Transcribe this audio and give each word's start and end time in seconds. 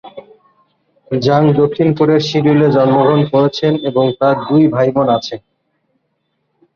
জাং 1.11 1.43
দক্ষিণ 1.59 1.87
কোরিয়ার 1.97 2.25
সিউলে 2.27 2.67
জন্মগ্রহণ 2.75 3.21
করেছেন 3.31 3.73
এবং 3.89 4.05
তার 4.19 4.35
দুই 4.47 4.63
ভাই-বোন 4.73 5.07
আছে। 5.17 5.35